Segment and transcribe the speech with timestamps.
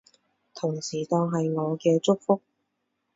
[0.55, 2.41] 同時當係我嘅祝福